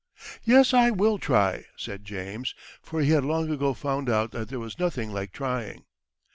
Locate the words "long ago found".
3.23-4.09